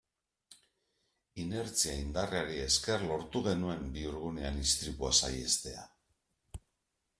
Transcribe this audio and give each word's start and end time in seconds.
Inertzia 1.43 1.93
indarrari 2.05 2.57
esker 2.63 3.05
lortu 3.13 3.43
genuen 3.49 3.85
bihurgunean 3.99 4.59
istripua 4.65 5.15
saihestea. 5.23 5.87